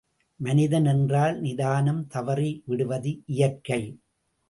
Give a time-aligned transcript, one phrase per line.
[0.39, 3.81] மனிதன் என்றால், நிதானம் தவறி விடுவது இயற்கை.